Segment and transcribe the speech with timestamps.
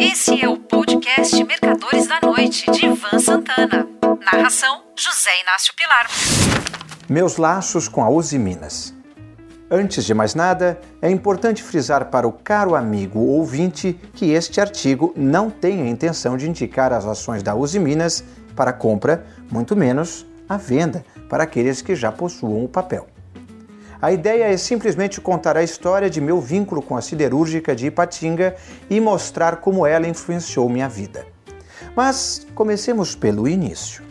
[0.00, 3.84] Esse é o podcast Mercadores da Noite, de Ivan Santana.
[4.32, 6.06] Narração: José Inácio Pilar.
[7.08, 8.94] Meus laços com a Uzi Minas.
[9.68, 15.12] Antes de mais nada, é importante frisar para o caro amigo ouvinte que este artigo
[15.16, 18.22] não tem a intenção de indicar as ações da Uzi Minas
[18.54, 23.08] para compra, muito menos a venda para aqueles que já possuam o papel.
[24.00, 28.54] A ideia é simplesmente contar a história de meu vínculo com a siderúrgica de Ipatinga
[28.88, 31.26] e mostrar como ela influenciou minha vida.
[31.96, 34.04] Mas comecemos pelo início.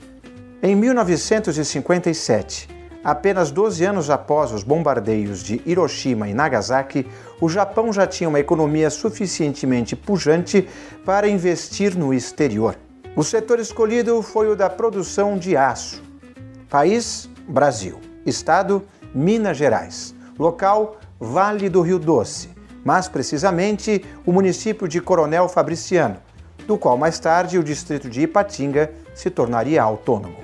[0.61, 2.67] Em 1957,
[3.01, 7.07] apenas 12 anos após os bombardeios de Hiroshima e Nagasaki,
[7.39, 10.67] o Japão já tinha uma economia suficientemente pujante
[11.05, 12.75] para investir no exterior.
[13.15, 16.03] O setor escolhido foi o da produção de aço.
[16.69, 18.01] País: Brasil.
[18.25, 20.15] Estado: Minas Gerais.
[20.37, 22.49] Local: Vale do Rio Doce,
[22.83, 26.17] mais precisamente o município de Coronel Fabriciano,
[26.67, 30.37] do qual mais tarde o distrito de Ipatinga se tornaria autônomo.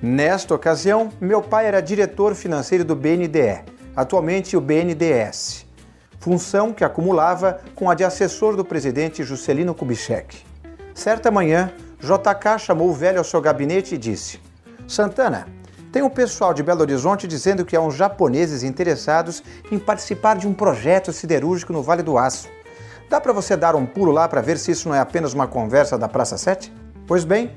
[0.00, 3.62] Nesta ocasião, meu pai era diretor financeiro do BNDE,
[3.96, 5.66] atualmente o BNDES,
[6.18, 10.38] função que acumulava com a de assessor do presidente Juscelino Kubitschek.
[10.94, 14.40] Certa manhã, JK chamou o velho ao seu gabinete e disse:
[14.86, 15.46] Santana,
[15.94, 20.44] tem um pessoal de Belo Horizonte dizendo que há uns japoneses interessados em participar de
[20.44, 22.48] um projeto siderúrgico no Vale do Aço.
[23.08, 25.46] Dá para você dar um pulo lá para ver se isso não é apenas uma
[25.46, 26.72] conversa da Praça 7?
[27.06, 27.52] Pois bem,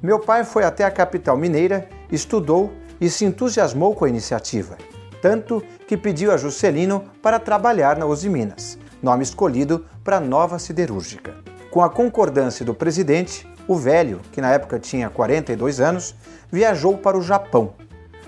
[0.00, 4.78] meu pai foi até a capital mineira, estudou e se entusiasmou com a iniciativa,
[5.20, 10.60] tanto que pediu a Juscelino para trabalhar na Uzi Minas, nome escolhido para a nova
[10.60, 11.34] siderúrgica.
[11.72, 16.14] Com a concordância do presidente, o velho, que na época tinha 42 anos,
[16.50, 17.74] viajou para o Japão.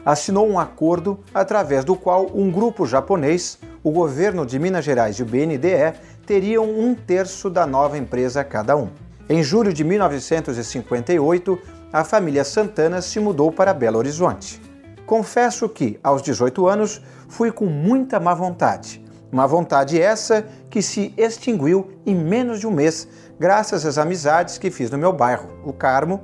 [0.04, 5.22] Assinou um acordo através do qual um grupo japonês, o governo de Minas Gerais e
[5.22, 8.88] o BNDE teriam um terço da nova empresa cada um.
[9.28, 11.58] Em julho de 1958,
[11.92, 14.60] a família Santana se mudou para Belo Horizonte.
[15.04, 19.04] Confesso que, aos 18 anos, fui com muita má vontade.
[19.30, 24.70] Má vontade essa que se extinguiu em menos de um mês, graças às amizades que
[24.70, 26.22] fiz no meu bairro, o Carmo,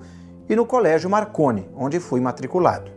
[0.48, 2.90] e no Colégio Marconi, onde fui matriculado.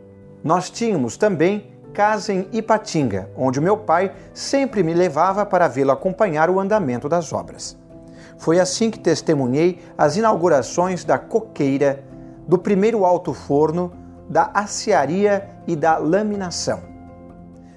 [0.43, 6.49] Nós tínhamos também casa em Ipatinga, onde meu pai sempre me levava para vê-lo acompanhar
[6.49, 7.77] o andamento das obras.
[8.37, 12.03] Foi assim que testemunhei as inaugurações da coqueira,
[12.47, 13.93] do primeiro alto forno,
[14.29, 16.94] da aciaria e da laminação.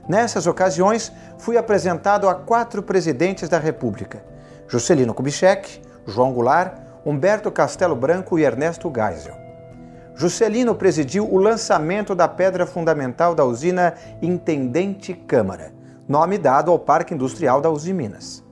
[0.08, 4.24] Nessas ocasiões, fui apresentado a quatro presidentes da República:
[4.66, 6.74] Juscelino Kubitschek, João Goulart,
[7.04, 9.34] Humberto Castelo Branco e Ernesto Geisel.
[10.14, 15.72] Juscelino presidiu o lançamento da pedra fundamental da usina Intendente Câmara,
[16.08, 18.42] nome dado ao Parque Industrial da Uzi Minas.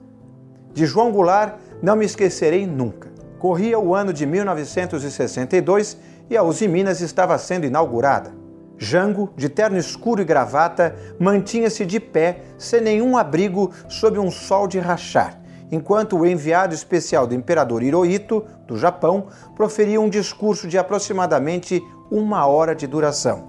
[0.73, 3.09] De João Goulart não me esquecerei nunca.
[3.39, 5.97] Corria o ano de 1962
[6.29, 8.46] e a Uzi Minas estava sendo inaugurada.
[8.79, 14.69] Jango, de terno escuro e gravata, mantinha-se de pé, sem nenhum abrigo, sob um sol
[14.69, 20.77] de rachar, enquanto o enviado especial do imperador Hirohito, do Japão, proferia um discurso de
[20.77, 23.49] aproximadamente uma hora de duração,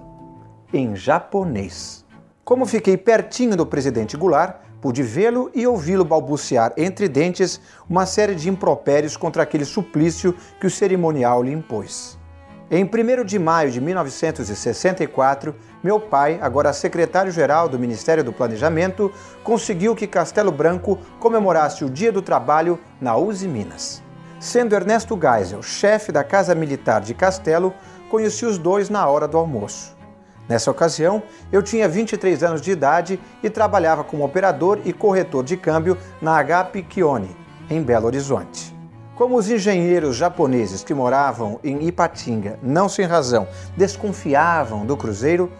[0.72, 2.04] em japonês.
[2.44, 8.34] Como fiquei pertinho do presidente Goulart, pude vê-lo e ouvi-lo balbuciar entre dentes uma série
[8.34, 12.17] de impropérios contra aquele suplício que o cerimonial lhe impôs.
[12.70, 19.10] Em 1 de maio de 1964, meu pai, agora secretário-geral do Ministério do Planejamento,
[19.42, 24.02] conseguiu que Castelo Branco comemorasse o Dia do Trabalho na Uzi Minas.
[24.38, 27.72] Sendo Ernesto Geisel chefe da Casa Militar de Castelo,
[28.10, 29.96] conheci os dois na hora do almoço.
[30.46, 35.56] Nessa ocasião, eu tinha 23 anos de idade e trabalhava como operador e corretor de
[35.56, 37.34] câmbio na HP Kione,
[37.70, 38.77] em Belo Horizonte.
[39.18, 45.50] Como os engenheiros japoneses que moravam em Ipatinga, não sem razão, desconfiavam do cruzeiro,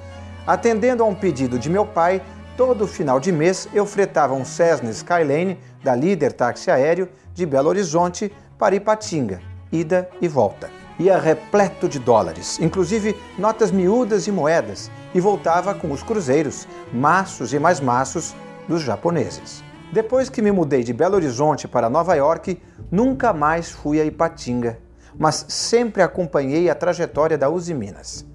[0.47, 2.23] atendendo a um pedido de meu pai,
[2.57, 7.69] todo final de mês eu fretava um Cessna Skyline da líder táxi aéreo de Belo
[7.69, 9.41] Horizonte para Ipatinga,
[9.73, 10.71] ida e volta.
[10.97, 17.53] Ia repleto de dólares, inclusive notas miúdas e moedas, e voltava com os cruzeiros, maços
[17.53, 18.37] e mais maços
[18.69, 19.65] dos japoneses.
[19.91, 24.79] Depois que me mudei de Belo Horizonte para Nova York, nunca mais fui a Ipatinga,
[25.19, 28.27] mas sempre acompanhei a trajetória da Uzi Minas.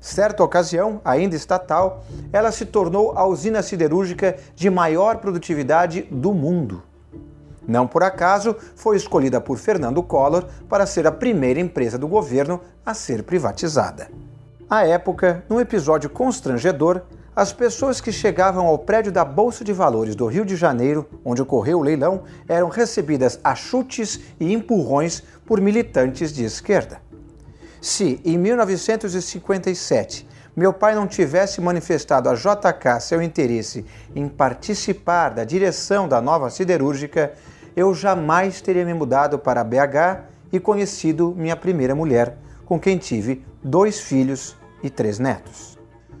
[0.00, 6.82] Certa ocasião, ainda estatal, ela se tornou a usina siderúrgica de maior produtividade do mundo.
[7.66, 12.62] Não por acaso foi escolhida por Fernando Collor para ser a primeira empresa do governo
[12.86, 14.08] a ser privatizada.
[14.70, 17.02] À época, num episódio constrangedor,
[17.38, 21.40] As pessoas que chegavam ao prédio da Bolsa de Valores do Rio de Janeiro, onde
[21.40, 27.00] ocorreu o leilão, eram recebidas a chutes e empurrões por militantes de esquerda.
[27.80, 33.86] Se, em 1957, meu pai não tivesse manifestado a JK seu interesse
[34.16, 37.34] em participar da direção da nova siderúrgica,
[37.76, 42.36] eu jamais teria me mudado para BH e conhecido minha primeira mulher,
[42.66, 45.77] com quem tive dois filhos e três netos.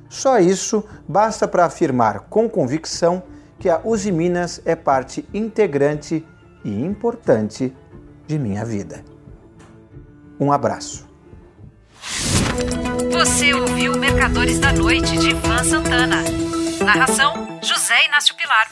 [0.08, 3.22] Só isso basta para afirmar com convicção
[3.58, 6.24] que a Uzi Minas é parte integrante
[6.64, 7.74] e importante
[8.26, 9.04] de minha vida.
[10.38, 11.08] Um abraço.
[13.10, 16.22] Você ouviu Mercadores da Noite de Ivan Santana.
[16.84, 18.67] Narração: José Inácio Pilar.